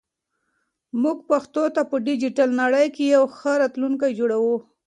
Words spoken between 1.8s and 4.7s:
په ډیجیټل نړۍ کې یو ښه راتلونکی جوړوو.